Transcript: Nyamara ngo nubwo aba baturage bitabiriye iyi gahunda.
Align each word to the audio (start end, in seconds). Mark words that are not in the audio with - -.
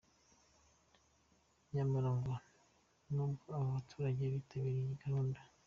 Nyamara 1.73 2.09
ngo 2.17 2.33
nubwo 3.13 3.43
aba 3.57 3.65
baturage 3.75 4.23
bitabiriye 4.33 4.83
iyi 4.87 4.99
gahunda. 5.03 5.39